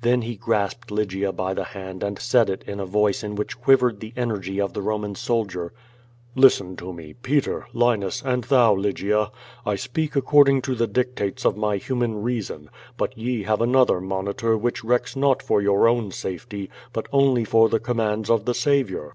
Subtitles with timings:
[0.00, 3.60] Then he grasped Lygia by the hand and said it in a voice in which
[3.60, 5.74] quivered the energy of the Roman soldier:
[6.34, 9.30] "Listen to me, Peter, Linus, and thou, Lygia.
[9.66, 13.76] I speak ac cording to the dictates of my human reason, but ye have an
[13.76, 18.46] other monitor which recks not for your own safety, but only for the commands of
[18.46, 19.14] the Saviour.